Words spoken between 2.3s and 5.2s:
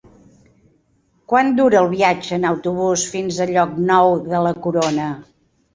en autobús fins a Llocnou de la Corona?